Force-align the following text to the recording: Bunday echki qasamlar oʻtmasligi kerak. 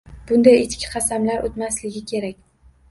Bunday 0.29 0.57
echki 0.61 0.89
qasamlar 0.95 1.47
oʻtmasligi 1.51 2.05
kerak. 2.15 2.43